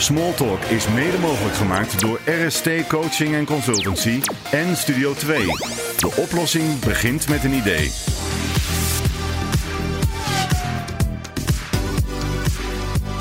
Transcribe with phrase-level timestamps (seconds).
[0.00, 5.44] Smalltalk is mede mogelijk gemaakt door RST Coaching en Consultancy en Studio 2.
[5.96, 7.90] De oplossing begint met een idee.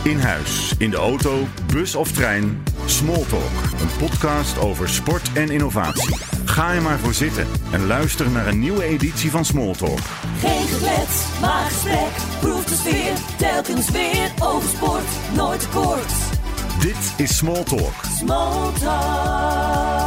[0.04, 2.64] In huis, in de auto, bus of trein.
[2.86, 6.18] Smalltalk, een podcast over sport en innovatie.
[6.46, 10.00] Ga er maar voor zitten en luister naar een nieuwe editie van Smalltalk.
[10.40, 12.40] Geen geklets, maar gesprek.
[12.40, 14.32] Proef de sfeer, telkens weer.
[14.40, 16.39] Over sport, nooit kort.
[16.80, 17.94] Dit is Smalltalk.
[18.18, 19.98] Small talk.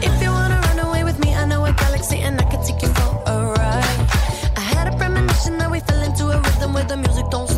[0.00, 2.80] If you wanna run away with me, I know a galaxy and I can take
[2.82, 4.00] you for a ride.
[4.56, 7.57] I had a premonition that we fell into a rhythm where the music don't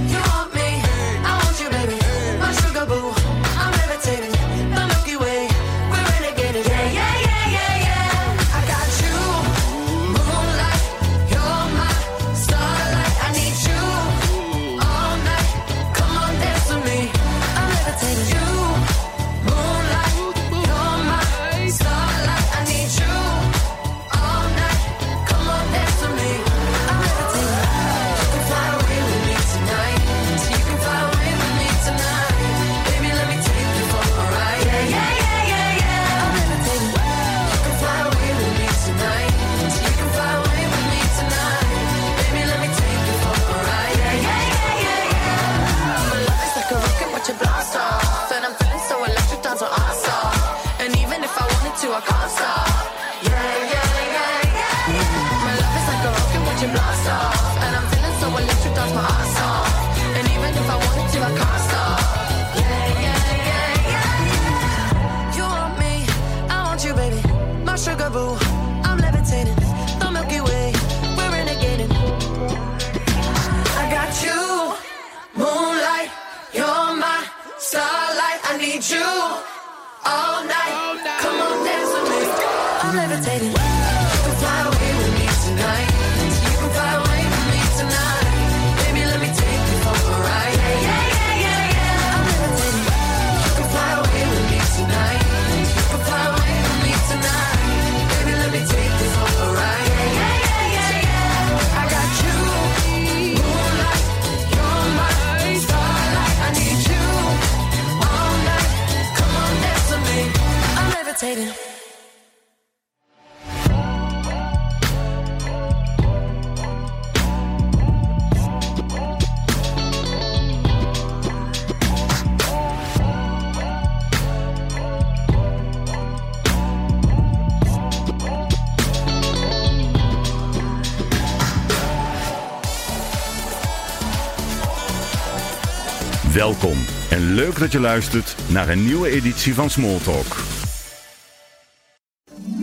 [137.61, 140.43] Dat je luistert naar een nieuwe editie van Smalltalk.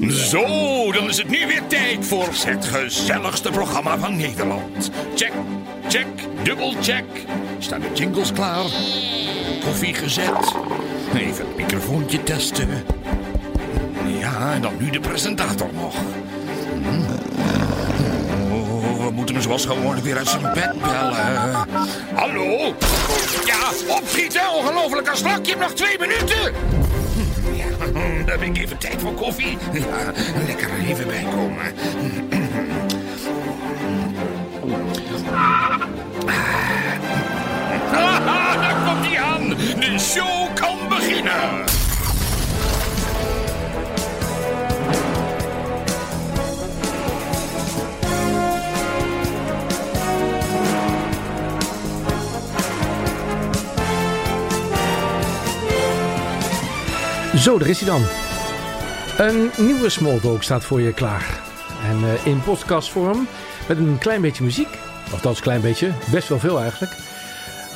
[0.09, 0.43] Zo,
[0.93, 4.91] dan is het nu weer tijd voor het gezelligste programma van Nederland.
[5.15, 5.33] Check,
[5.89, 6.07] check,
[6.43, 7.05] dubbel check.
[7.59, 8.65] Staan de jingles klaar?
[9.65, 10.55] Koffie gezet?
[11.15, 12.69] Even het microfoontje testen.
[14.21, 15.95] Ja, en dan nu de presentator nog.
[19.33, 21.67] Moeten hem zoals gewoonlijk weer uit zijn bed bellen.
[22.15, 22.75] Hallo?
[23.45, 25.45] Ja, opschieten, ongelofelijke slak.
[25.45, 26.53] Je hebt nog twee minuten.
[27.53, 29.59] Ja, daar ben ik even tijd voor koffie.
[29.73, 30.13] Ja,
[30.47, 31.75] lekker er even bij komen.
[37.93, 39.49] Ah, daar komt hij aan.
[39.81, 41.78] De show kan beginnen.
[57.39, 58.03] Zo, daar is hij dan.
[59.27, 61.41] Een nieuwe Smalltalk staat voor je klaar.
[61.85, 63.29] En eh, in podcastvorm
[63.69, 64.69] met een klein beetje muziek.
[65.13, 66.93] Of dat is een klein beetje, best wel veel eigenlijk.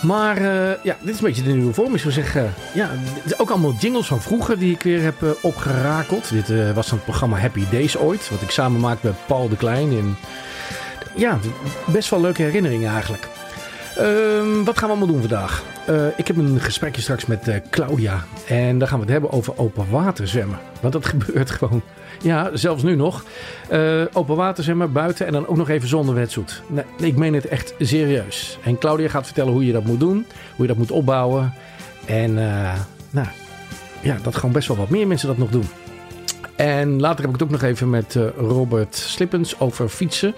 [0.01, 1.95] Maar eh, ja, dit is een beetje de nieuwe vorm.
[1.95, 5.23] Ik zou zeggen, ja, het is ook allemaal jingles van vroeger die ik weer heb
[5.23, 6.31] eh, opgerakeld.
[6.31, 8.31] Dit was het programma Happy Days ooit.
[8.31, 9.91] Wat ik samen maakte met Paul de Klein.
[9.91, 10.17] In,
[11.17, 11.39] ja,
[11.87, 13.29] best wel leuke herinneringen eigenlijk.
[13.97, 15.63] Ehm, wat gaan we allemaal doen vandaag?
[15.87, 18.25] Eh, ik heb een gesprekje straks met eh, Claudia.
[18.47, 20.59] En daar gaan we het hebben over open water zwemmen.
[20.81, 21.83] Want dat gebeurt gewoon.
[22.23, 23.25] Ja, zelfs nu nog.
[23.69, 26.63] Eh, open water zwemmen, buiten en dan ook nog even zonder wetsuit.
[26.67, 28.59] Nee, ik meen het echt serieus.
[28.65, 30.27] En Claudia gaat vertellen hoe je dat moet doen.
[30.57, 31.55] Hoe je dat moet opbouwen.
[32.07, 32.35] En
[33.11, 33.27] nou,
[34.01, 35.69] ja, dat gewoon best wel wat meer mensen dat nog doen.
[36.57, 40.35] En later heb ik het ook nog even met Robert Slippens over fietsen.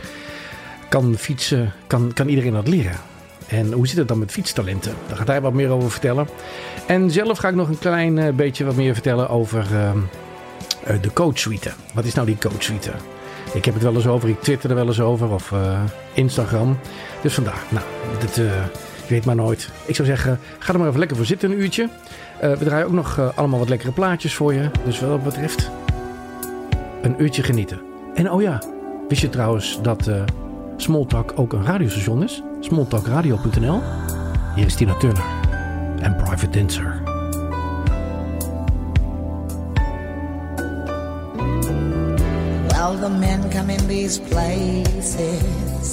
[0.89, 3.14] Kan fietsen, kan, kan iedereen dat leren?
[3.59, 4.95] En hoe zit het dan met fietstalenten?
[5.09, 6.29] Daar gaat hij wat meer over vertellen.
[6.87, 9.99] En zelf ga ik nog een klein eh, beetje wat meer vertellen over ehm,
[10.85, 11.71] eh, de coachsuite.
[11.93, 12.91] Wat is nou die coachsuite?
[13.55, 15.83] Ik heb het wel eens over, ik twitter er wel eens over of eh,
[16.15, 16.79] Instagram.
[17.23, 17.85] Dus vandaar, nou,
[18.21, 19.71] eh, je weet maar nooit.
[19.87, 21.89] Ik zou zeggen, ga er maar even lekker voor zitten een uurtje.
[22.41, 24.71] We draaien ook nog allemaal wat lekkere plaatjes voor je.
[24.85, 25.71] Dus wat dat betreft,
[27.03, 27.81] een uurtje genieten.
[28.15, 28.63] En oh ja,
[29.09, 30.11] wist je trouwens dat
[30.77, 32.43] Smalltalk ook een radiostation is?
[32.65, 33.83] Smalltalkradio.nl.
[34.55, 35.25] Hier is Tina Turner
[36.01, 37.03] en Private Dancer.
[42.71, 45.93] Well, the men come in these places,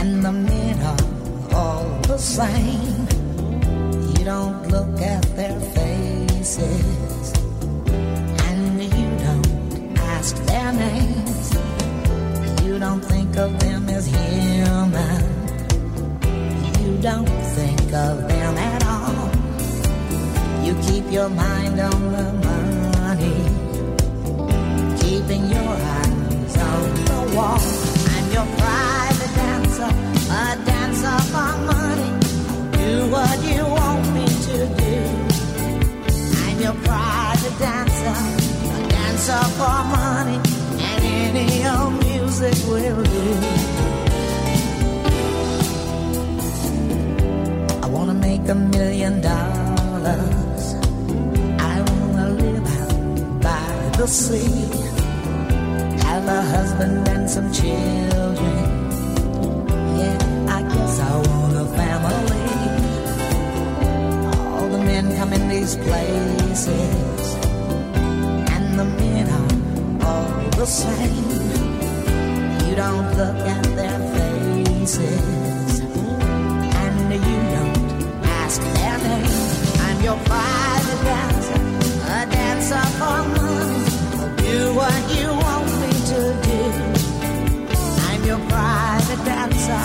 [0.00, 3.08] and the men are all the same.
[4.16, 7.32] You don't look at their faces,
[8.46, 11.50] and you don't ask their names.
[12.62, 15.37] You don't think of them as human.
[16.88, 19.28] You don't think of them at all.
[20.64, 23.38] You keep your mind on the money
[24.98, 25.68] keeping your
[25.98, 27.60] eyes on the wall.
[28.14, 29.90] I'm your private dancer,
[30.32, 32.10] a dancer for money.
[32.78, 34.94] Do what you want me to do.
[36.42, 38.16] I'm your private dancer,
[38.76, 40.40] a dancer for money,
[40.80, 43.97] and any old music will do.
[48.48, 50.74] A million dollars.
[51.60, 54.88] I wanna live out by the sea
[56.08, 58.58] have a husband and some children.
[60.00, 62.48] Yeah, I guess I want a family.
[64.52, 67.24] All the men come in these places,
[68.54, 69.52] and the men are
[70.08, 71.30] all the same.
[72.66, 75.47] You don't look at their faces,
[80.08, 81.60] your private dancer,
[82.16, 83.84] a dancer for money.
[84.42, 86.60] Do what you want me to do.
[88.08, 89.84] I'm your private dancer,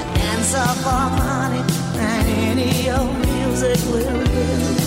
[0.00, 1.62] a dancer for money,
[2.08, 4.79] and any old music will do.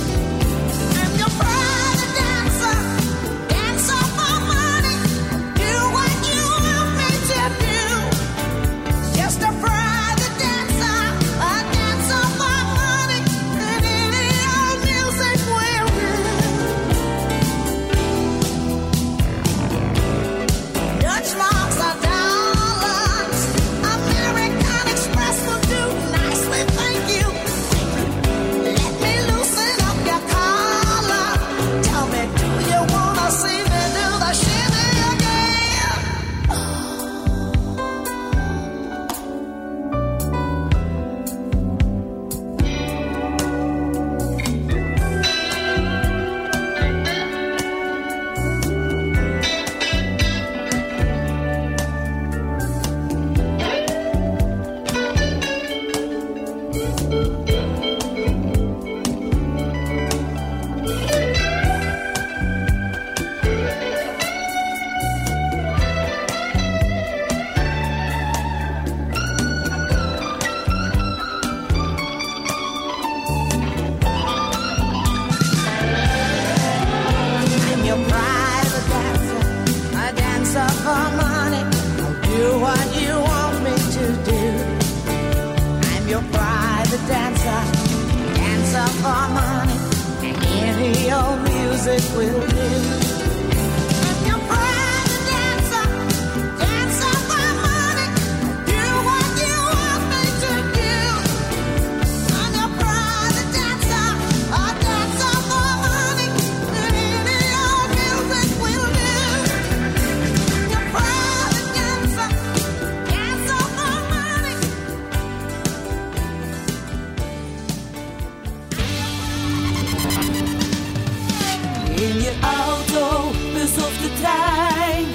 [122.21, 125.05] Je auto, bus de trein.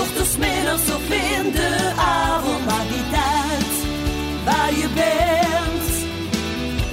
[0.00, 3.74] Ochtends, middags of in de avond, maakt niet uit
[4.44, 6.06] waar je bent.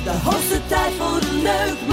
[0.04, 1.88] De hoogste tijd voor een leuk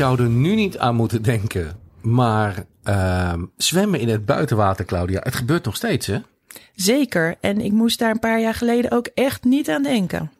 [0.00, 1.78] zou er nu niet aan moeten denken.
[2.02, 6.18] Maar ehm, zwemmen in het buitenwater, Claudia, het gebeurt nog steeds, hè?
[6.74, 7.36] Zeker.
[7.40, 10.30] En ik moest daar een paar jaar geleden ook echt niet aan denken.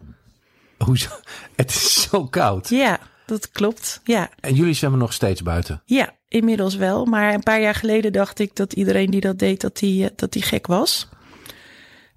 [0.78, 1.08] Hoezo?
[1.56, 2.68] Het is zo koud.
[2.68, 4.00] Ja, dat klopt.
[4.04, 5.82] Ja, En jullie zwemmen nog steeds buiten.
[5.84, 7.04] ja inmiddels wel.
[7.04, 10.10] Maar een paar jaar geleden dacht ik dat iedereen die dat deed, dat die, eh,
[10.16, 11.08] dat die gek was.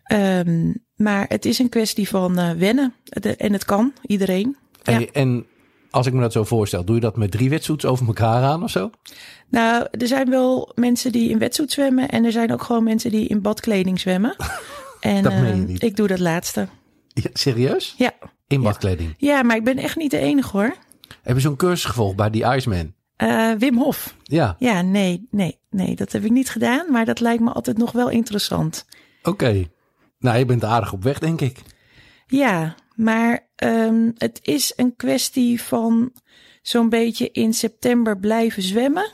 [0.03, 2.93] Ehm, maar het is een kwestie van eh, wennen.
[3.03, 4.57] De- en het kan, iedereen.
[4.83, 5.07] En, Ja.
[5.11, 5.45] en
[5.93, 8.63] als ik me dat zo voorstel, doe je dat met drie wetsuits over elkaar aan
[8.63, 8.89] of zo?
[9.49, 12.09] Nou, er zijn wel mensen die in wetsuit zwemmen.
[12.09, 14.35] En er zijn ook gewoon mensen die in badkleding zwemmen.
[14.99, 15.83] En Dat meen je eh, niet.
[15.83, 16.67] ik doe dat laatste.
[17.07, 17.93] Ja, serieus?
[17.97, 18.11] Ja.
[18.47, 19.13] In badkleding.
[19.17, 20.75] ja, maar ik ben echt niet de enige hoor.
[21.21, 22.93] Heb je zo'n cursus gevolgd bij die Iceman?
[23.15, 24.15] Eh, Wim Hof.
[24.23, 26.91] Ja, Ja, nee, nee, nee, dat heb ik niet gedaan.
[26.91, 28.85] Maar dat lijkt me altijd nog wel interessant.
[29.23, 29.63] oké.
[30.19, 31.59] Nou, je bent aardig op weg, denk ik.
[32.27, 36.11] Ja, maar ehm, het is een kwestie van
[36.61, 39.11] zo'n beetje in september blijven zwemmen.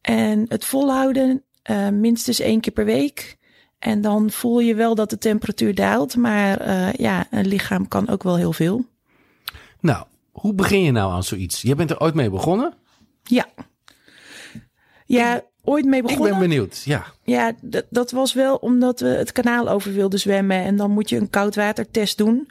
[0.00, 3.36] En het volhouden, eh, minstens één keer per week.
[3.78, 6.16] En dan voel je wel dat de temperatuur daalt.
[6.16, 8.84] Maar eh, ja, een lichaam kan ook wel heel veel.
[9.80, 11.62] Nou, hoe begin je nou aan zoiets?
[11.62, 12.74] Je bent er ooit mee begonnen?
[13.22, 13.46] Ja.
[15.06, 16.30] Ja, ooit mee Ik begonnen.
[16.30, 16.82] ben benieuwd.
[16.84, 17.04] Ja.
[17.24, 17.52] Ja,
[17.90, 20.56] dat was wel omdat we het kanaal over wilden zwemmen.
[20.64, 22.48] En dan moet je een koudwatertest doen.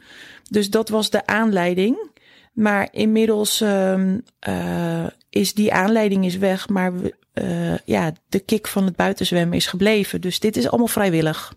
[0.52, 2.10] Dus dat was de aanleiding.
[2.54, 6.70] Maar inmiddels ehm, eh, is die aanleiding is weg.
[6.70, 6.92] Maar
[7.34, 10.22] eh, ja, de kick van het buitenzwemmen is gebleven.
[10.22, 11.54] Dus dit is allemaal vrijwillig.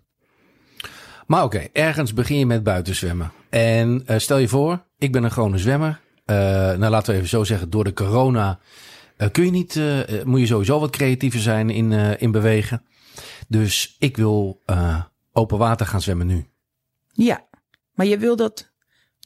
[1.26, 3.32] Maar oké, ergens begin je met buitenzwemmen.
[3.50, 6.00] En eh, stel je voor, ik ben een gewone zwemmer.
[6.26, 8.58] Nou, laten we even zo zeggen, door de corona
[9.32, 9.80] kun je niet,
[10.24, 12.82] moet je sowieso wat creatiever zijn in, in bewegen.
[13.48, 14.62] Dus ik wil
[15.32, 16.46] open water gaan zwemmen nu.
[17.12, 17.46] Ja,
[17.94, 18.73] maar je wil dat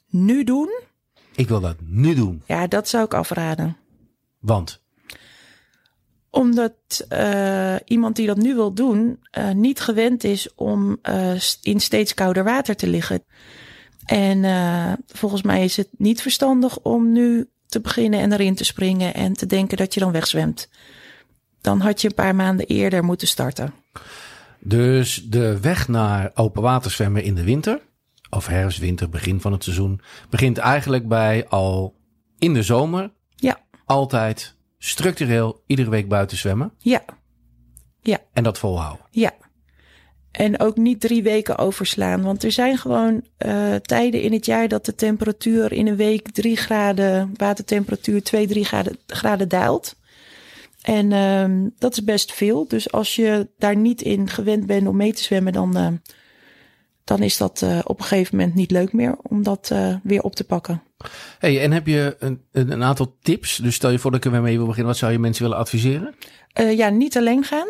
[0.09, 0.81] nu doen?
[1.35, 2.41] Ik wil dat nu doen.
[2.45, 3.77] Ja, dat zou ik afraden.
[4.39, 4.81] Want,
[6.29, 11.79] Omdat eh, iemand die dat nu wil doen, eh, niet gewend is om eh, in
[11.79, 13.23] steeds kouder water te liggen.
[14.05, 14.43] En
[15.07, 19.33] volgens mij is het niet verstandig om nu te beginnen en erin te springen en
[19.33, 20.69] te denken dat je dan wegzwemt.
[21.61, 23.73] Dan had je een paar maanden eerder moeten starten.
[24.59, 27.81] dus de weg naar open water zwemmen in de winter,
[28.29, 31.95] of herfst, winter, begin van het seizoen, begint eigenlijk bij al
[32.37, 36.73] in de zomer Ja, altijd structureel iedere week buiten zwemmen.
[36.79, 39.05] ja, En dat volhouden.
[39.11, 39.33] ja.
[40.31, 42.21] En ook niet drie weken overslaan.
[42.21, 46.31] Want er zijn gewoon eh, tijden in het jaar dat de temperatuur in een week
[46.31, 49.95] drie graden, watertemperatuur 2, 3 graden, graden daalt.
[50.81, 52.67] En ehm, dat is best veel.
[52.67, 55.87] Dus als je daar niet in gewend bent om mee te zwemmen, dan, eh,
[57.09, 60.21] dan is dat eh, op een gegeven moment niet leuk meer om dat eh, weer
[60.21, 60.83] op te pakken.
[61.39, 63.57] Hey, en heb je een, een, aantal tips?
[63.57, 64.91] Dus stel je voor dat ik er weer mee wil beginnen.
[64.91, 66.15] Wat zou je mensen willen adviseren?
[66.53, 67.67] Eh, ja, niet alleen gaan.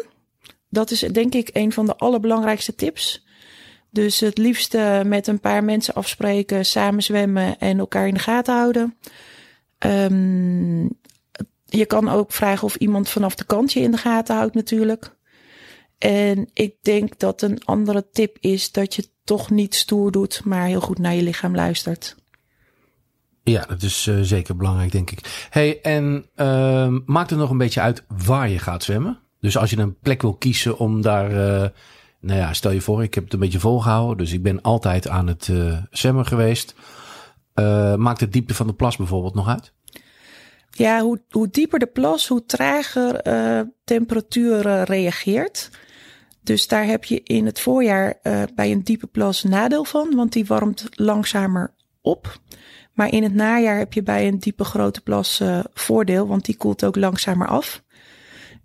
[0.70, 3.26] Dat is denk ik een van de allerbelangrijkste tips.
[3.92, 8.56] Dus het liefst met een paar mensen afspreken, samen zwemmen en elkaar in de gaten
[8.56, 8.98] houden.
[9.78, 10.82] Ehm,
[11.66, 15.18] je kan ook vragen of iemand vanaf de kant je in de gaten houdt natuurlijk.
[16.00, 20.66] En ik denk dat een andere tip is dat je toch niet stoer doet, maar
[20.66, 22.16] heel goed naar je lichaam luistert.
[23.44, 25.48] Ja, dat is eh, zeker belangrijk, denk ik.
[25.50, 29.20] Hey, en ehm maakt het nog een beetje uit waar je gaat zwemmen?
[29.40, 31.32] Dus als je een plek wil kiezen om daar...
[31.32, 31.70] eh,
[32.20, 34.18] nou ja, stel je voor, ik heb het een beetje volgehouden.
[34.18, 36.76] Dus ik ben altijd aan het eh, zwemmen geweest.
[37.96, 39.74] Maakt de diepte van de plas bijvoorbeeld nog uit?
[40.70, 43.22] Ja, hoe, hoe dieper de plas, hoe trager
[43.84, 45.70] temperatuur reageert.
[46.50, 50.34] Dus daar heb je in het voorjaar eh, bij een diepe plas nadeel van, want
[50.34, 52.40] die warmt langzamer op.
[52.94, 56.58] Maar in het najaar heb je bij een diepe grote plas eh, voordeel, want die
[56.58, 57.84] koelt ook langzamer af.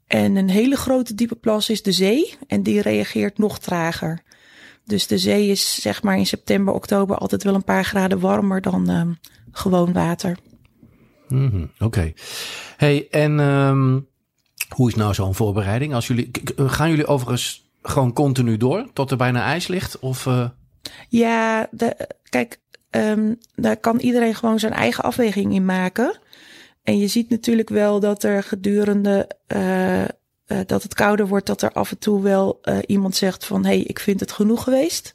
[0.07, 4.23] En een hele grote diepe plas is de zee en die reageert nog trager.
[4.85, 8.61] Dus de zee is zeg maar in september, oktober altijd wel een paar graden warmer
[8.61, 9.03] dan eh,
[9.51, 10.39] gewoon water.
[11.29, 12.13] Mhm, Oké.
[12.77, 14.01] Hey, en ehm,
[14.69, 15.95] hoe is nou zo'n voorbereiding?
[15.95, 19.99] Als jullie, gaan jullie overigens gewoon continu door tot er bijna ijs ligt?
[19.99, 20.49] Of, eh,
[21.09, 26.19] Ja, de, kijk, ehm, daar kan iedereen gewoon zijn eigen afweging in maken.
[26.83, 30.09] En je ziet natuurlijk wel dat er gedurende eh, eh,
[30.67, 33.81] dat het kouder wordt, dat er af en toe wel iemand zegt van hé, hey,
[33.81, 35.15] ik vind het genoeg geweest.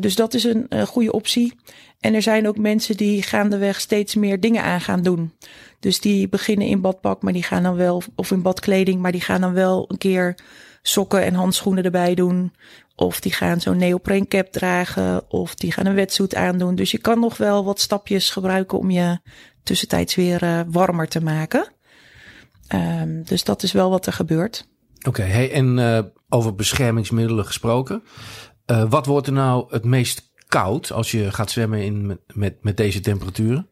[0.00, 1.54] Dus dat is een goede optie.
[2.00, 5.32] En er zijn ook mensen die gaandeweg steeds meer dingen aan gaan doen.
[5.80, 9.20] Dus die beginnen in badpak, maar die gaan dan wel, of in badkleding, maar die
[9.20, 10.34] gaan dan wel een keer
[10.82, 12.52] sokken en handschoenen erbij doen.
[12.94, 15.30] Of die gaan zo'n neopreencap dragen.
[15.30, 16.74] Of die gaan een wetsuit aandoen.
[16.74, 19.18] Dus je kan nog wel wat stapjes gebruiken om je
[19.62, 21.72] tussentijds weer eh, warmer te maken.
[22.68, 24.68] Ehm, dus dat is wel wat er gebeurt.
[25.06, 28.02] Oké, hey, en eh, over beschermingsmiddelen gesproken.
[28.64, 32.56] Eh, wat wordt er nou het meest koud als je gaat zwemmen in, met, met,
[32.62, 33.68] met deze temperaturen?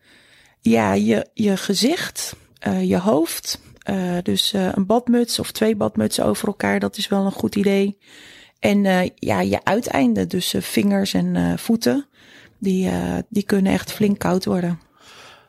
[0.60, 2.36] Ja, je, je gezicht,
[2.80, 3.60] je hoofd.
[3.86, 7.56] Eh, dus eh, een badmuts of twee badmutsen over elkaar, dat is wel een goed
[7.56, 7.98] idee.
[8.58, 12.06] En eh, ja, je uiteinden, dus vingers en voeten,
[12.58, 12.90] die,
[13.28, 14.80] die kunnen echt flink koud worden.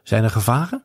[0.04, 0.84] Zijn er gevaren?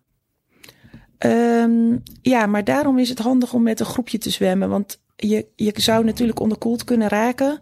[1.18, 4.68] Ehm, ja, maar daarom is het handig om met een groepje te zwemmen.
[4.68, 7.60] Want je, je zou natuurlijk onderkoeld kunnen raken.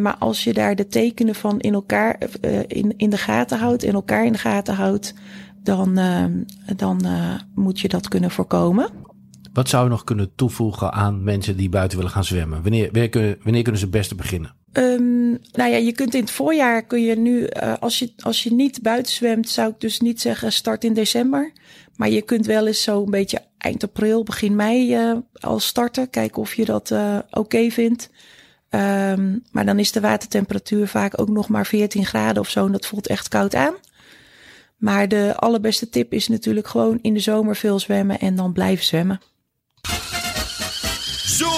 [0.00, 2.18] Maar als je daar de tekenen van in elkaar
[2.66, 5.14] in, in de gaten houdt, in elkaar in de gaten houdt,
[5.66, 6.32] dan, ehm,
[6.76, 8.90] dan eh, moet je dat kunnen voorkomen.
[9.52, 12.62] Wat zou je nog kunnen toevoegen aan mensen die buiten willen gaan zwemmen?
[12.62, 14.54] Wanneer, wanneer, kunnen, wanneer kunnen ze het beste beginnen?
[14.72, 18.42] Ehm, nou ja, je kunt in het voorjaar kun je nu, eh, als, je, als
[18.42, 21.52] je niet buiten zwemt, zou ik dus niet zeggen start in december.
[21.96, 26.10] Maar je kunt wel eens zo een beetje eind april, begin mei eh, al starten.
[26.10, 28.10] Kijken of je dat eh, oké vindt.
[28.68, 32.66] Ehm, maar dan is de watertemperatuur vaak ook nog maar 14 graden of zo.
[32.66, 33.74] En dat voelt echt koud aan.
[34.76, 38.84] Maar de allerbeste tip is natuurlijk gewoon in de zomer veel zwemmen en dan blijven
[38.84, 39.20] zwemmen.
[41.26, 41.50] Zo,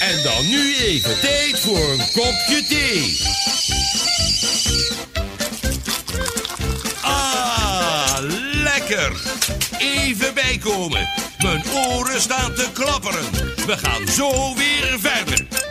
[0.00, 3.18] en dan nu even tijd voor een kopje thee.
[7.02, 8.16] Ah,
[8.52, 9.20] lekker.
[9.78, 11.08] Even bijkomen.
[11.38, 13.30] Mijn oren staan te klapperen.
[13.66, 15.61] We gaan zo weer verder.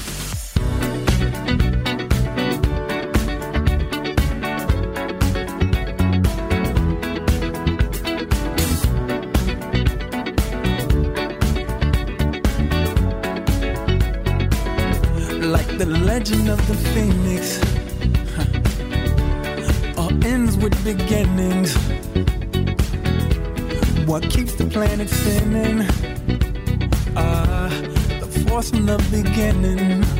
[15.39, 17.57] Like the legend of the phoenix,
[18.35, 18.45] huh.
[20.05, 21.64] all ends with beginning.
[24.85, 25.81] planet spinning.
[27.15, 27.69] Ah,
[28.19, 30.14] the force from the beginning.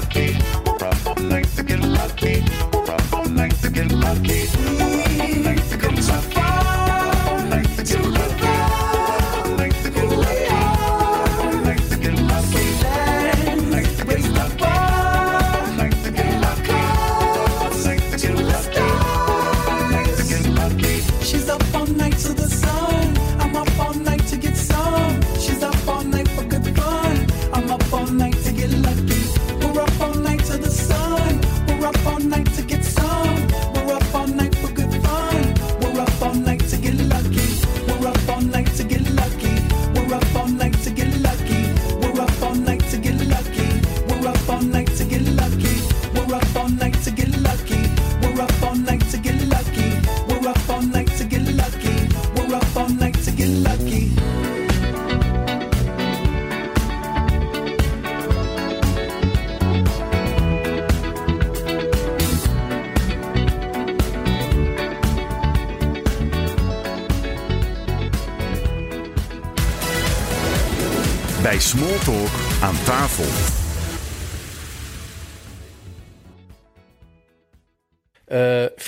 [0.00, 0.49] happy.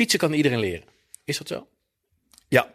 [0.02, 0.84] Fietsen kan iedereen leren.
[1.24, 1.66] Is dat zo?
[2.48, 2.74] Ja.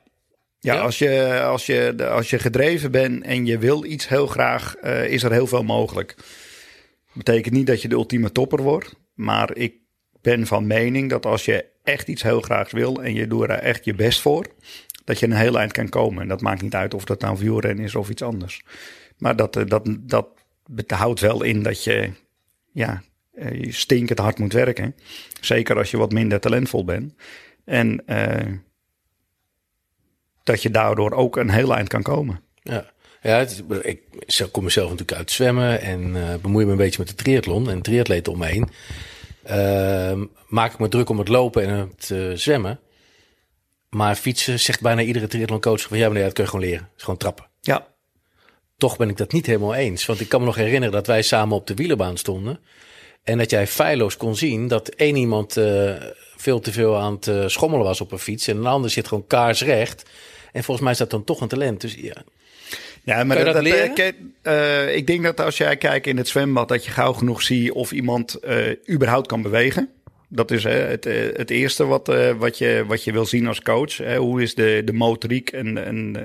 [0.59, 0.81] Ja, Ja?
[0.81, 5.09] Als, je, als, je, als je gedreven bent en je wil iets heel graag, eh,
[5.09, 6.15] is er heel veel mogelijk.
[7.13, 8.95] Betekent niet dat je de ultieme topper wordt.
[9.13, 9.75] Maar ik
[10.21, 13.49] ben van mening dat als je echt iets heel graag wil en je doet er
[13.49, 14.45] echt je best voor,
[15.05, 16.21] dat je een heel eind kan komen.
[16.21, 18.61] En dat maakt niet uit of dat nou wielrennen is of iets anders.
[19.17, 20.27] Maar dat, eh, dat, dat
[20.87, 22.11] houdt wel in dat je,
[22.71, 23.03] ja,
[23.51, 24.95] je stinkend hard moet werken.
[25.41, 27.13] Zeker als je wat minder talentvol bent.
[27.65, 28.53] En eh,
[30.43, 32.41] dat je daardoor ook een heel eind kan komen.
[32.63, 34.01] Ja, ja is- ik
[34.51, 37.81] kom mezelf natuurlijk uit zwemmen en eh, bemoei me een beetje met de triathlon en
[37.81, 38.69] triatleten om me heen.
[39.43, 42.79] Ehm, maak ik me druk om het lopen en het eh, zwemmen.
[43.89, 46.83] Maar fietsen zegt bijna iedere triathloncoach van ja, meneer, dat kun je gewoon leren.
[46.83, 47.45] Het is gewoon trappen.
[47.61, 47.87] Ja,
[48.77, 50.05] Toch ben ik dat niet helemaal eens.
[50.05, 52.59] Want ik kan me nog herinneren dat wij samen op de wielerbaan stonden.
[53.27, 55.93] En dat jij feilloos kon zien dat één iemand eh,
[56.35, 58.47] veel te veel aan het eh, schommelen was op een fiets.
[58.47, 60.09] En een ander zit gewoon kaarsrecht.
[60.51, 61.81] En volgens mij is dat dan toch een talent.
[61.81, 62.23] Dus ja,
[63.03, 63.55] Ja, maar je dat
[64.41, 67.71] eh, ik denk dat als jij kijkt in het zwembad, dat je gauw genoeg ziet
[67.71, 68.39] of iemand
[68.89, 69.89] überhaupt kan bewegen.
[70.29, 73.97] Dat is het, het eerste wat, wat, je, wat je wil zien als coach.
[73.97, 74.17] Hè.
[74.17, 76.15] Hoe is de, de motoriek en, en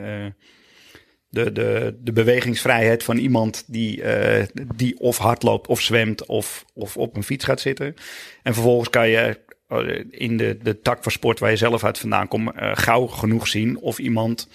[1.33, 6.97] de, de, de bewegingsvrijheid van iemand die, eh, die of hardloopt of zwemt of, of
[6.97, 7.95] op een fiets gaat zitten.
[8.43, 11.99] En vervolgens kan je eh, in de, de tak van sport waar je zelf uit
[11.99, 14.49] vandaan komt, eh, gauw genoeg zien of iemand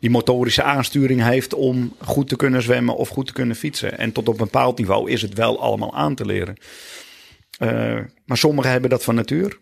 [0.00, 3.98] die motorische aansturing heeft om goed te kunnen zwemmen of goed te kunnen fietsen.
[3.98, 6.56] En tot op een bepaald niveau is het wel allemaal aan te leren.
[8.24, 9.58] Maar sommigen hebben dat van natuur.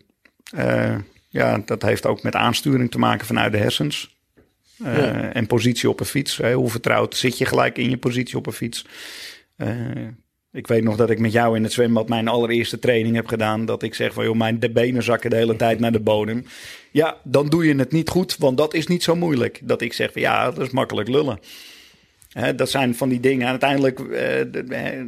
[1.29, 4.16] Ja, dat heeft ook met aansturing te maken vanuit de hersens.
[4.83, 5.33] Eh, Ja.
[5.33, 6.37] En positie op een fiets.
[6.37, 6.53] Hè.
[6.53, 8.85] Hoe vertrouwd zit je gelijk in je positie op een fiets?
[9.55, 9.69] Eh,
[10.51, 13.65] ik weet nog dat ik met jou in het zwembad mijn allereerste training heb gedaan.
[13.65, 16.45] Dat ik zeg van, joh, mijn de benen zakken de hele tijd naar de bodem.
[16.91, 19.59] Ja, dan doe je het niet goed, want dat is niet zo moeilijk.
[19.63, 21.39] Dat ik zeg van, ja, dat is makkelijk lullen.
[22.31, 23.41] Hè, dat zijn van die dingen.
[23.45, 24.41] En uiteindelijk eh,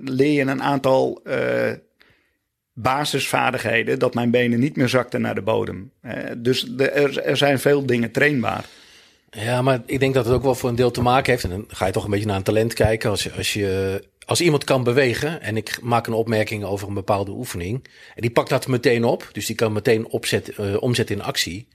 [0.03, 1.21] leer je een aantal
[2.73, 3.99] basisvaardigheden...
[3.99, 5.91] dat mijn benen niet meer zakten naar de bodem.
[6.37, 8.65] Dus de- er, er zijn veel dingen trainbaar.
[9.31, 11.43] Ja, maar ik denk dat het ook wel voor een deel te maken heeft.
[11.43, 13.09] En dan ga je toch een beetje naar een talent kijken.
[13.09, 16.93] Als, je- als, je, als iemand kan bewegen en ik maak een opmerking over een
[16.93, 17.87] bepaalde oefening.
[18.15, 19.29] En die pakt dat meteen op.
[19.31, 21.67] Dus die kan meteen opzet, eh, omzetten in actie.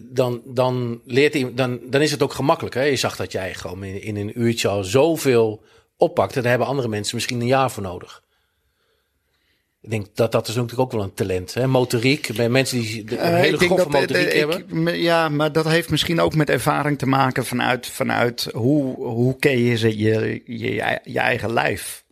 [0.00, 2.74] Dan, dan, leert hij, dan, dan is het ook gemakkelijk.
[2.74, 2.82] Hè?
[2.82, 5.62] Je zag dat jij gewoon in, in een uurtje al zoveel
[5.96, 6.40] oppakte.
[6.40, 8.22] Daar hebben andere mensen misschien een jaar voor nodig.
[9.82, 11.54] Ik denk dat dat is natuurlijk ook wel een talent.
[11.54, 11.66] Hè?
[11.66, 14.86] Motoriek, bij mensen die de- een Eh, hele grove dat, eh, motoriek eh, hebben.
[14.86, 19.36] ik- ja, maar dat heeft misschien ook met ervaring te maken vanuit, vanuit hoe, hoe
[19.38, 22.04] ken je ze je, je, je eigen lijf.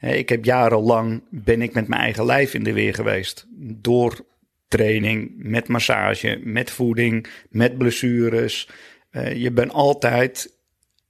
[0.00, 3.46] Ik heb jarenlang ben ik met mijn eigen lijf in de weer geweest.
[3.60, 4.24] Door
[4.68, 8.68] training, met massage, met voeding, met blessures.
[9.10, 10.56] Eh, je bent altijd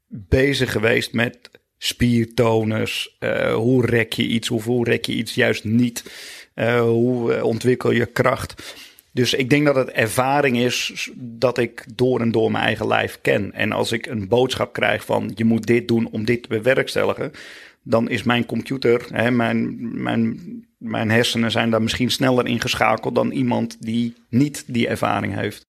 [0.09, 1.39] bezig geweest met
[1.79, 3.17] spiertonus.
[3.19, 6.05] eh, hoe rek je iets, of hoe rek je iets juist niet?
[6.55, 8.77] Eh, hoe eh, ontwikkel je kracht?
[9.13, 13.19] Dus ik denk dat het ervaring is dat ik door en door mijn eigen lijf
[13.23, 13.53] ken.
[13.53, 17.33] En als ik een boodschap krijg van je moet dit doen om dit te bewerkstelligen,
[17.83, 20.41] dan is mijn computer, hè, mijn, mijn,
[20.77, 25.67] mijn hersenen zijn daar misschien sneller ingeschakeld dan iemand die niet die ervaring heeft.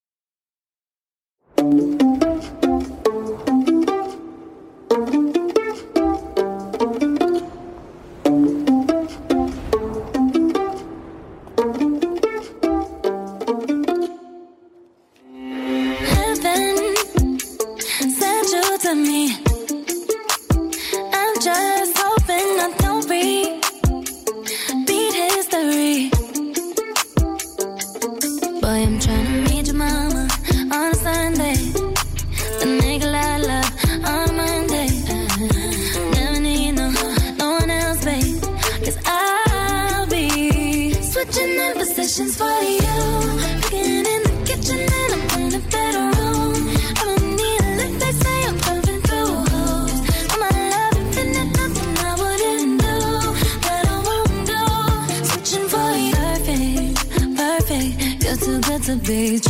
[59.09, 59.48] days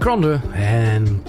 [0.00, 1.22] Grande en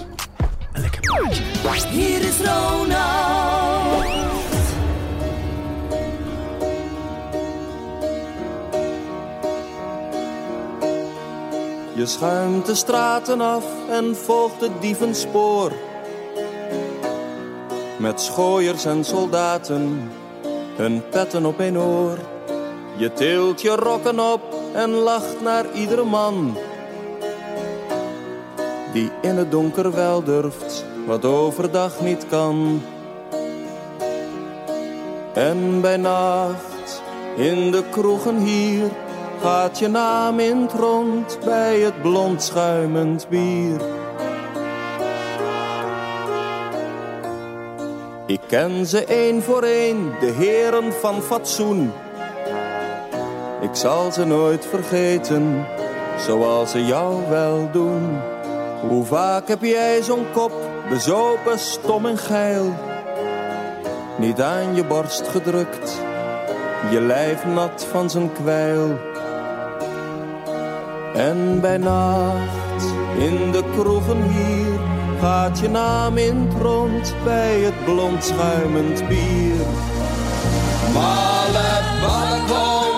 [0.72, 1.88] een lekker plaatje.
[1.88, 4.04] Hier is Ronald.
[11.94, 15.72] Je schuimt de straten af en volgt het dievenspoor.
[17.98, 20.10] Met schooiers en soldaten,
[20.76, 22.18] hun petten op een oor.
[22.96, 24.42] Je tilt je rokken op
[24.74, 26.56] en lacht naar iedere man.
[28.92, 32.82] Die in het donker wel durft, wat overdag niet kan.
[35.34, 37.02] En bij nacht,
[37.36, 38.90] in de kroegen hier,
[39.40, 43.80] gaat je naam in het rond bij het blond schuimend bier.
[48.26, 51.92] Ik ken ze één voor één, de heren van fatsoen.
[53.60, 55.66] Ik zal ze nooit vergeten,
[56.18, 58.18] zoals ze jou wel doen.
[58.80, 60.52] Hoe vaak heb jij zo'n kop,
[60.88, 62.74] bezopen, stom en geil.
[64.18, 66.00] Niet aan je borst gedrukt,
[66.90, 68.98] je lijf nat van zijn kwijl.
[71.14, 72.84] En bij nacht
[73.18, 74.78] in de kroegen hier
[75.20, 79.66] gaat je naam in het rond bij het blond schuimend bier.
[80.94, 81.68] Male
[82.00, 82.97] babbe kom,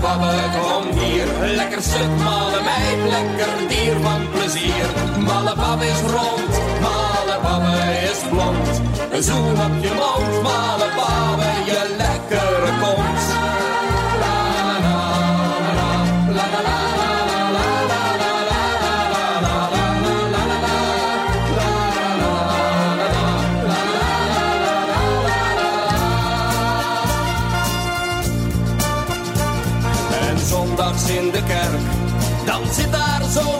[0.00, 1.26] babbe kom hier.
[1.56, 4.88] Lekker stuk, male meid, lekker dier van plezier.
[5.18, 7.74] Male babbe is rond, male babbe
[8.10, 8.80] is blond.
[9.10, 13.35] Een zoen op je mond, male babbe, je lekkere kont.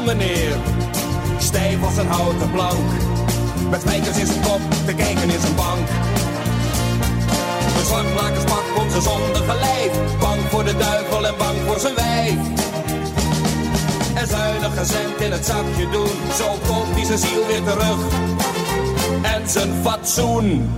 [0.06, 0.56] Meneer.
[1.38, 2.88] Stijf als een houten plank,
[3.70, 5.88] met spijkers in zijn kop, te kijken in zijn bank.
[7.78, 12.38] Een zwartmakerspak om zijn zondige lijf, bang voor de duivel en bang voor zijn wijf.
[14.14, 18.00] En zuinige cent in het zakje doen, zo komt hij zijn ziel weer terug.
[19.22, 20.70] En zijn fatsoen.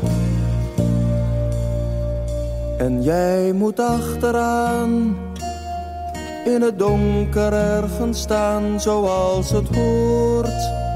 [2.79, 5.17] En jij moet achteraan
[6.55, 10.87] in het donker ergens staan zoals het hoort.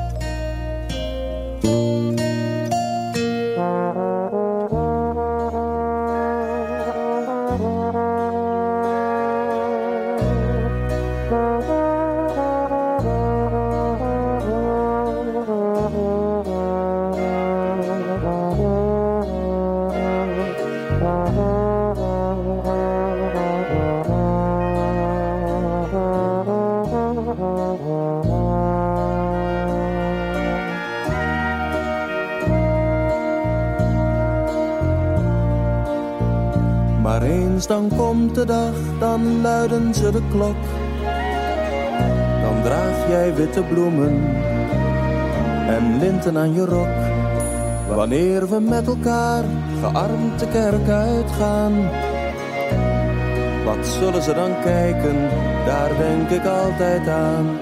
[37.66, 40.62] Dan komt de dag, dan luiden ze de klok.
[42.42, 44.24] Dan draag jij witte bloemen
[45.68, 46.96] en linten aan je rok.
[47.96, 49.44] Wanneer we met elkaar
[49.80, 51.72] gearmd de kerk uitgaan.
[53.64, 55.28] Wat zullen ze dan kijken,
[55.66, 57.58] daar denk ik altijd aan.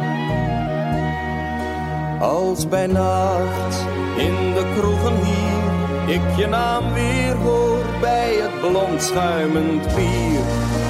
[2.20, 3.84] Als bij nacht
[4.16, 5.50] in de kroegen hier
[6.10, 10.89] ik je naam weer hoor bij het blond schuimend bier.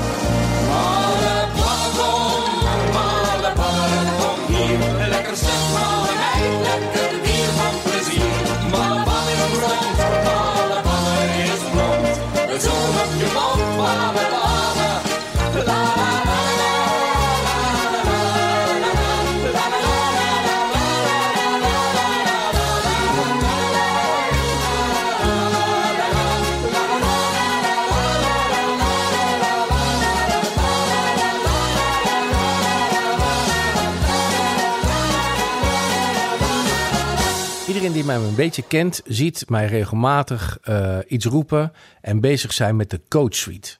[38.01, 42.91] Die mij een beetje kent, ziet mij regelmatig eh, iets roepen en bezig zijn met
[42.91, 43.79] de coach suite.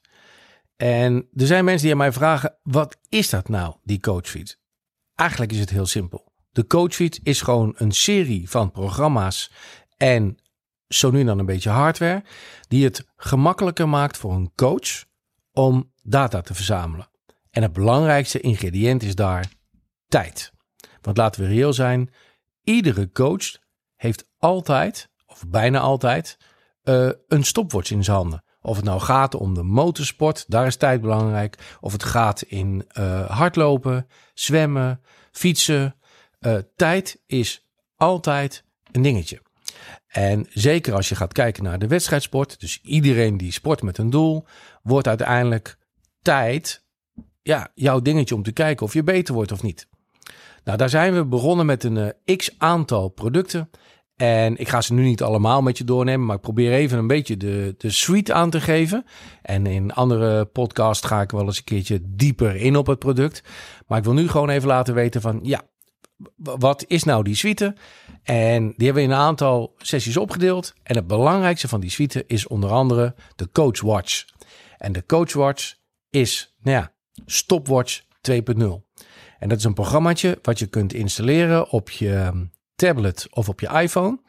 [0.77, 4.57] En er zijn mensen die aan mij vragen: wat is dat nou, die coach suite?
[5.15, 6.33] Eigenlijk is het heel simpel.
[6.51, 9.53] De coach suite is gewoon een serie van programma's
[9.97, 10.37] en
[10.89, 12.25] zo nu dan een beetje hardware,
[12.69, 15.05] die het gemakkelijker maakt voor een coach
[15.53, 17.11] om data te verzamelen.
[17.51, 19.53] En het belangrijkste ingrediënt is daar
[20.09, 20.53] tijd.
[21.01, 22.11] Want laten we reëel zijn,
[22.63, 23.69] iedere coach
[24.01, 26.39] heeft altijd, of bijna altijd,
[26.83, 28.45] eh, een stopwatch in zijn handen.
[28.61, 31.77] Of het nou gaat om de motorsport, daar is tijd belangrijk.
[31.81, 35.01] Of het gaat in eh, hardlopen, zwemmen,
[35.33, 35.97] fietsen.
[36.39, 39.43] Eh, tijd is altijd een dingetje.
[40.07, 44.11] En zeker als je gaat kijken naar de wedstrijdsport, dus iedereen die sport met een
[44.11, 44.47] doel,
[44.83, 45.79] wordt uiteindelijk
[46.23, 46.85] tijd
[47.43, 49.89] ja, jouw dingetje om te kijken of je beter wordt of niet.
[50.65, 53.71] Nou, daar zijn we begonnen met een eh, x aantal producten.
[54.17, 57.07] En ik ga ze nu niet allemaal met je doornemen, maar ik probeer even een
[57.07, 59.05] beetje de, de suite aan te geven.
[59.43, 63.43] En in andere podcast ga ik wel eens een keertje dieper in op het product.
[63.87, 65.63] Maar ik wil nu gewoon even laten weten van, ja,
[66.37, 67.75] wat is nou die suite?
[68.23, 70.75] En die hebben we in een aantal sessies opgedeeld.
[70.83, 74.25] En het belangrijkste van die suite is onder andere de Coach Watch.
[74.79, 75.75] En de Coach Watch
[76.11, 76.93] is, nou ja,
[77.27, 78.01] Stopwatch
[78.31, 78.90] 2.0.
[79.41, 83.69] En dat is een programmaatje wat je kunt installeren op je tablet of op je
[83.69, 84.21] iPhone.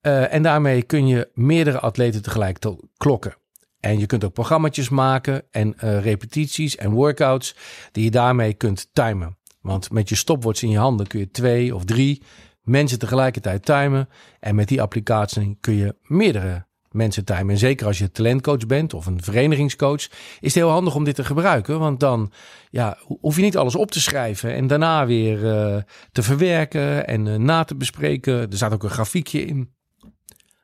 [0.00, 2.58] Eh, en daarmee kun je meerdere atleten tegelijk
[2.96, 3.34] klokken.
[3.80, 7.56] En je kunt ook programma's maken en eh, repetities en workouts
[7.92, 9.36] die je daarmee kunt timen.
[9.60, 12.22] Want met je stopwatch in je handen kun je twee of drie
[12.62, 14.08] mensen tegelijkertijd timen.
[14.40, 17.50] En met die applicatie kun je meerdere mensen timen.
[17.50, 21.14] En zeker als je talentcoach bent of een verenigingscoach, is het heel handig om dit
[21.14, 21.78] te gebruiken.
[21.78, 22.32] Want dan
[22.70, 25.82] ja, ho- hoef je niet alles op te schrijven en daarna weer eh,
[26.12, 28.34] te verwerken en eh, na te bespreken.
[28.50, 29.74] Er staat ook een grafiekje in.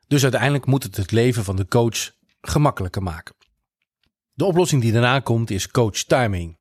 [0.09, 2.11] Dus uiteindelijk moet het het leven van de coach
[2.41, 3.35] gemakkelijker maken.
[4.33, 6.59] De oplossing die daarna komt is Coach Timing.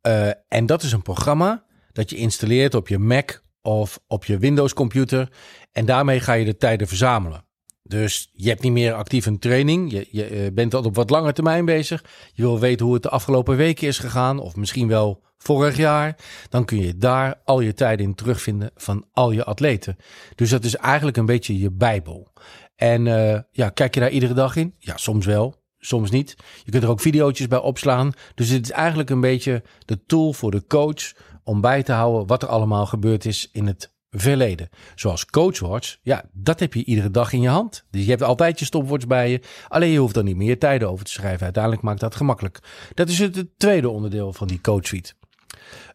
[0.00, 4.38] Eh, en dat is een programma dat je installeert op je Mac of op je
[4.38, 5.28] Windows computer.
[5.72, 7.43] En daarmee ga je de tijden verzamelen.
[7.88, 9.92] Dus je hebt niet meer actief een training.
[9.92, 12.04] Je, je eh, bent al op wat lange termijn bezig.
[12.32, 14.38] Je wil weten hoe het de afgelopen weken is gegaan.
[14.38, 16.16] Of misschien wel vorig jaar.
[16.48, 19.96] Dan kun je daar al je tijden in terugvinden van al je atleten.
[20.34, 22.32] Dus dat is eigenlijk een beetje je bijbel.
[22.76, 24.74] En eh, ja, kijk je daar iedere dag in?
[24.78, 25.62] Ja, soms wel.
[25.78, 26.36] Soms niet.
[26.64, 28.12] Je kunt er ook videootjes bij opslaan.
[28.34, 31.12] Dus het is eigenlijk een beetje de tool voor de coach
[31.42, 34.68] om bij te houden wat er allemaal gebeurd is in het verleden.
[34.94, 37.84] Zoals Coachwatch, ja, dat heb je iedere dag in je hand.
[37.90, 39.40] Dus je hebt altijd je stopwatch bij je.
[39.68, 41.42] Alleen je hoeft dan niet meer tijden over te schrijven.
[41.42, 42.58] Uiteindelijk maakt dat gemakkelijk.
[42.94, 45.12] Dat is het tweede onderdeel van die coach suite.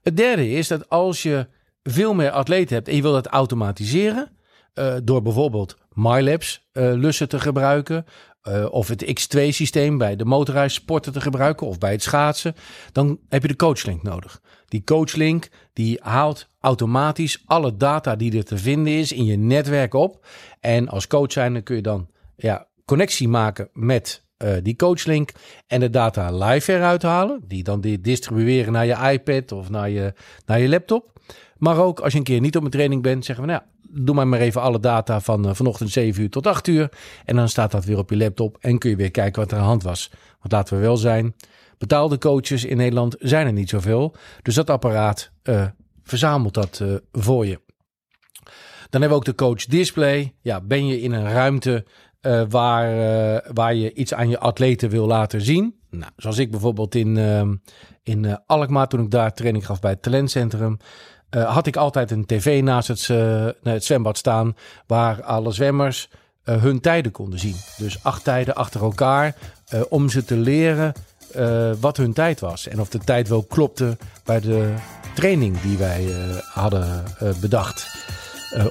[0.01, 1.47] Het derde is dat als je
[1.84, 4.30] veel meer atleten hebt en je wil dat automatiseren,
[4.74, 8.05] eh, door bijvoorbeeld MyLabs eh, lussen te gebruiken,
[8.41, 12.55] eh, of het X2-systeem bij de motorized sporten te gebruiken, of bij het schaatsen,
[12.91, 14.41] dan heb je de coachlink nodig.
[14.67, 19.93] Die coachlink die haalt automatisch alle data die er te vinden is in je netwerk
[19.93, 20.25] op.
[20.59, 25.31] En als coach zijn kun je dan ja, connectie maken met eh, die coachlink
[25.67, 27.41] en de data live eruit halen.
[27.47, 30.13] Die dan distribueren naar je iPad of naar je,
[30.45, 31.19] naar je laptop.
[31.60, 33.80] Maar ook als je een keer niet op een training bent, zeggen we nou ja,
[34.01, 36.89] doe maar maar even alle data van eh, vanochtend 7 uur tot 8 uur.
[37.26, 39.57] En dan staat dat weer op je laptop en kun je weer kijken wat er
[39.57, 40.12] aan de hand was.
[40.39, 41.36] Want laten we wel zijn,
[41.78, 44.16] betaalde coaches in Nederland zijn er niet zoveel.
[44.41, 45.66] Dus dat apparaat eh,
[46.03, 47.60] verzamelt dat eh, voor je.
[48.89, 50.34] Dan hebben we ook de coach display.
[50.41, 51.86] Ja, ben je in een ruimte
[52.49, 55.76] waar, waar je iets aan je atleten wil laten zien?
[55.89, 57.55] Nou, zoals ik bijvoorbeeld in, ehm,
[58.03, 60.78] in Alkmaar, toen ik daar training gaf bij het talentcentrum,
[61.30, 64.55] eh, had ik altijd een tv naast het, eh, het zwembad staan
[64.88, 66.09] waar alle zwemmers
[66.43, 67.55] eh, hun tijden konden zien.
[67.77, 69.36] Dus acht tijden achter elkaar
[69.89, 70.93] om ze te leren
[71.80, 72.67] wat hun tijd was.
[72.67, 74.73] En of de tijd wel klopte bij de
[75.13, 76.05] training die wij
[76.51, 77.03] hadden
[77.41, 77.88] bedacht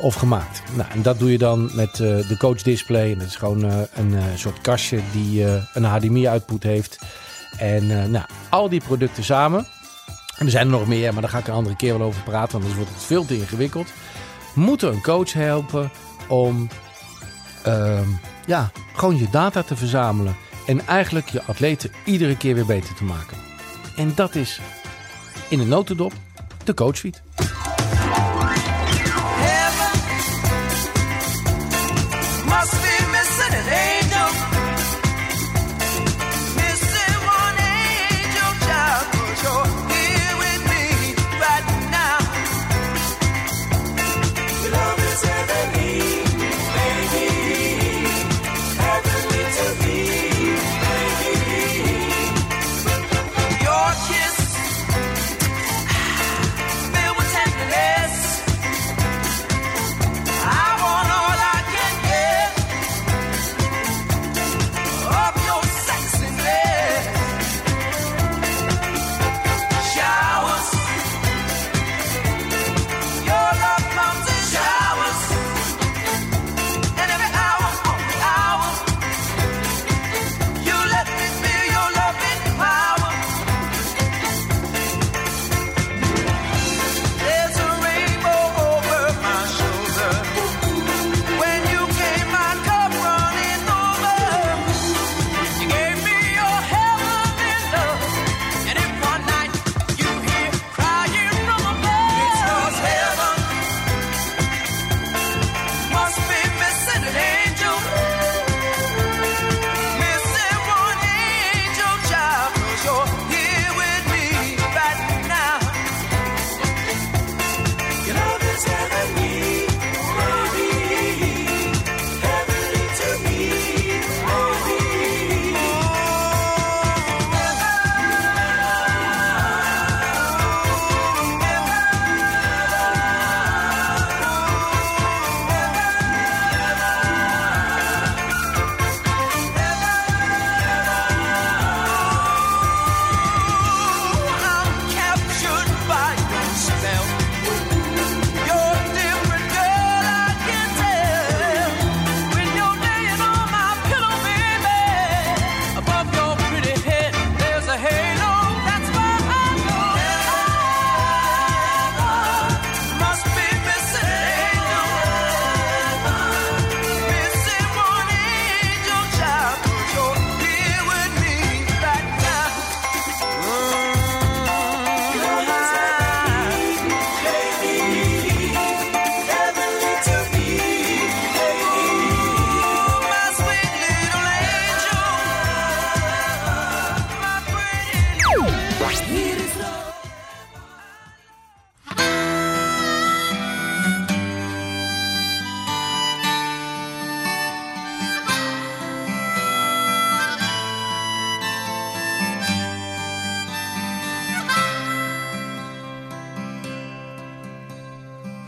[0.00, 0.62] of gemaakt.
[0.76, 3.12] Nou, en dat doe je dan met de coach display.
[3.12, 3.62] En dat is gewoon
[3.94, 5.44] een soort kastje die
[5.74, 6.98] een HDMI-output heeft.
[7.59, 9.66] En nou, al die producten samen.
[10.39, 12.22] En er zijn er nog meer, maar daar ga ik een andere keer wel over
[12.22, 13.93] praten, want anders wordt het veel te ingewikkeld.
[14.55, 15.91] Moeten een coach helpen
[16.28, 16.68] om
[17.62, 18.09] ehm,
[18.47, 20.36] ja, gewoon je data te verzamelen.
[20.66, 23.36] En eigenlijk je atleten iedere keer weer beter te maken.
[23.97, 24.61] En dat is
[25.49, 26.12] in een notendop
[26.64, 27.03] de coach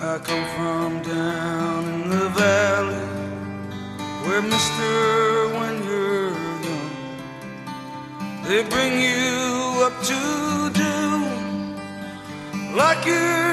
[0.02, 3.06] I come from down in the valley
[4.24, 6.32] where mister when you're
[6.64, 6.90] young
[8.44, 10.96] they bring you up to do
[12.74, 13.49] like your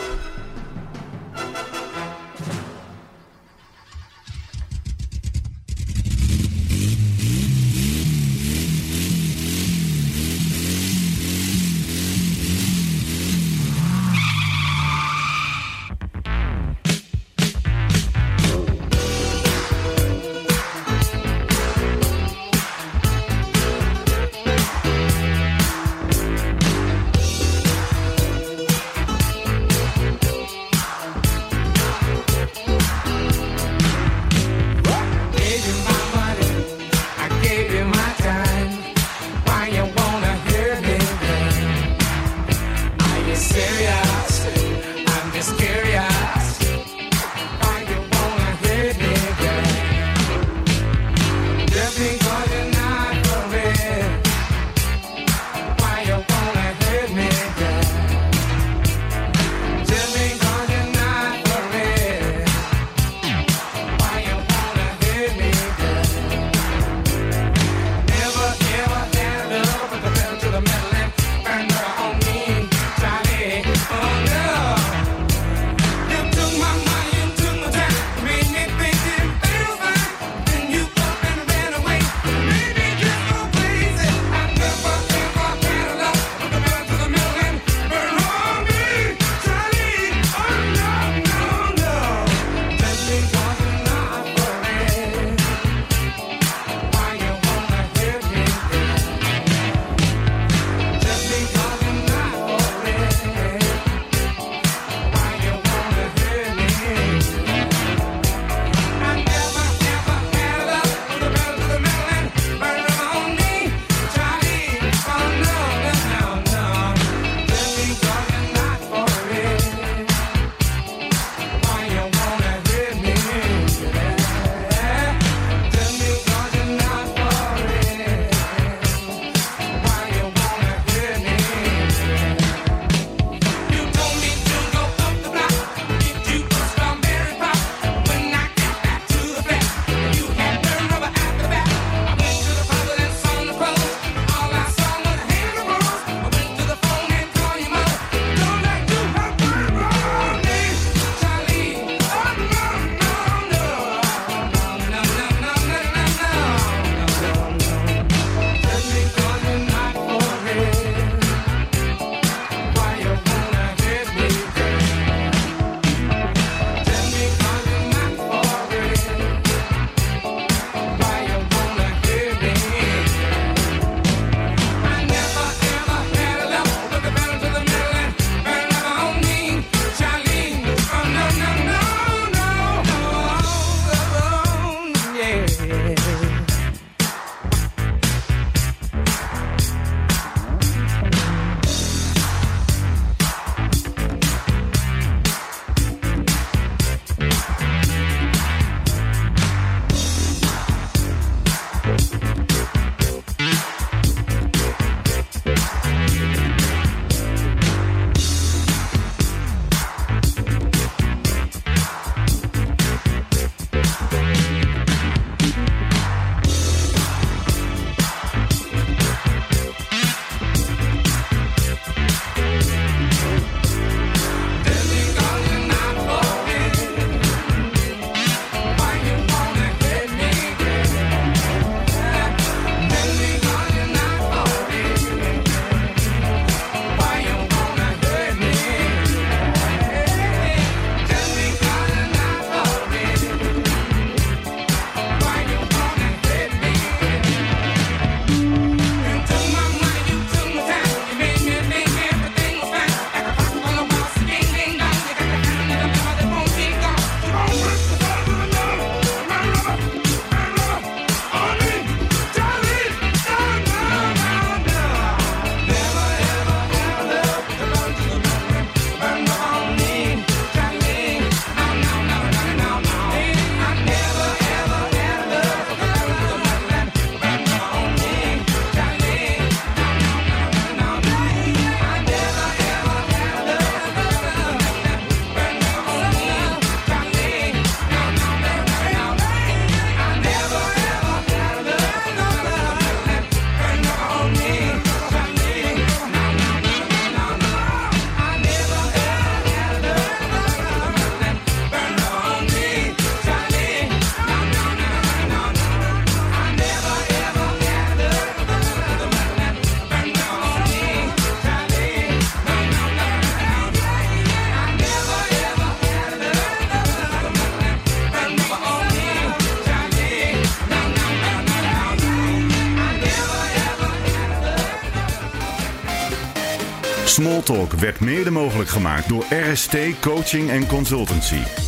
[327.46, 331.65] Smalltalk werd mede mogelijk gemaakt door RST Coaching en Consultancy.